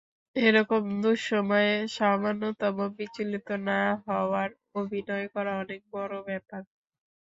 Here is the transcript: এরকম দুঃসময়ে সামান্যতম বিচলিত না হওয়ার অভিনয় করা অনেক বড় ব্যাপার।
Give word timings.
এরকম 0.35 0.81
দুঃসময়ে 1.01 1.67
সামান্যতম 1.95 2.77
বিচলিত 2.97 3.47
না 3.67 3.77
হওয়ার 4.05 4.49
অভিনয় 4.75 5.27
করা 5.33 5.51
অনেক 5.63 5.81
বড় 5.93 6.13
ব্যাপার। 6.27 6.61